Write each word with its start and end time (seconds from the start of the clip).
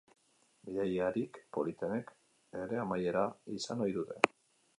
Bidaiarik 0.69 1.37
politenek 1.57 2.09
ere 2.63 2.81
amaiera 2.85 3.27
izan 3.59 3.87
ohi 3.87 3.95
dute. 4.01 4.21